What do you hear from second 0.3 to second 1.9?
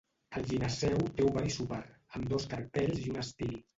El gineceu té ovari súper,